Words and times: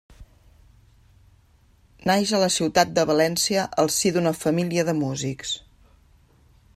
Naix 2.11 2.33
a 2.37 2.39
la 2.45 2.49
ciutat 2.57 2.95
de 2.95 3.05
València 3.11 3.67
al 3.85 3.93
si 3.99 4.15
d'una 4.17 4.35
família 4.41 4.87
de 4.91 4.99
músics. 5.05 5.57